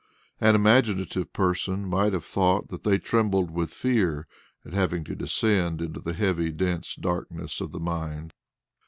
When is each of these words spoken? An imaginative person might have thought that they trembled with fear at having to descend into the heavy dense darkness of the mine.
An 0.39 0.55
imaginative 0.55 1.31
person 1.31 1.87
might 1.87 2.11
have 2.11 2.25
thought 2.25 2.69
that 2.69 2.83
they 2.83 2.97
trembled 2.97 3.51
with 3.51 3.71
fear 3.71 4.25
at 4.65 4.73
having 4.73 5.03
to 5.03 5.13
descend 5.13 5.79
into 5.79 5.99
the 5.99 6.13
heavy 6.13 6.51
dense 6.51 6.95
darkness 6.95 7.61
of 7.61 7.71
the 7.71 7.79
mine. 7.79 8.31